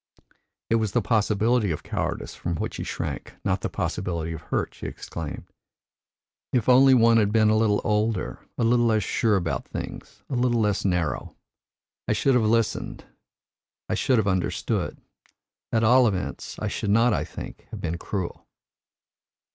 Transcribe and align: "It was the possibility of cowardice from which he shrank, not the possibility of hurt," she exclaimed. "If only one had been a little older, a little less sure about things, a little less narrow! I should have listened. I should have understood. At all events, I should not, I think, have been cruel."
"It 0.71 0.77
was 0.77 0.93
the 0.93 1.01
possibility 1.03 1.69
of 1.69 1.83
cowardice 1.83 2.33
from 2.33 2.55
which 2.55 2.77
he 2.77 2.83
shrank, 2.83 3.35
not 3.45 3.61
the 3.61 3.69
possibility 3.69 4.33
of 4.33 4.41
hurt," 4.41 4.73
she 4.73 4.87
exclaimed. 4.87 5.45
"If 6.51 6.67
only 6.67 6.95
one 6.95 7.17
had 7.17 7.31
been 7.31 7.51
a 7.51 7.55
little 7.55 7.81
older, 7.83 8.39
a 8.57 8.63
little 8.63 8.87
less 8.87 9.03
sure 9.03 9.35
about 9.35 9.67
things, 9.67 10.23
a 10.27 10.33
little 10.33 10.59
less 10.59 10.83
narrow! 10.83 11.35
I 12.07 12.13
should 12.13 12.33
have 12.33 12.43
listened. 12.45 13.05
I 13.87 13.93
should 13.93 14.17
have 14.17 14.27
understood. 14.27 14.97
At 15.71 15.83
all 15.83 16.07
events, 16.07 16.57
I 16.57 16.67
should 16.67 16.89
not, 16.89 17.13
I 17.13 17.23
think, 17.23 17.67
have 17.69 17.79
been 17.79 17.99
cruel." 17.99 18.47